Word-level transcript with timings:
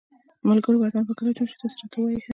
ملګروو 0.49 0.81
وطن 0.83 1.03
به 1.07 1.13
کله 1.19 1.31
جوړ 1.37 1.45
شي 1.51 1.57
تاسو 1.61 1.75
راته 1.81 1.97
ووایی 1.97 2.19
ها 2.23 2.29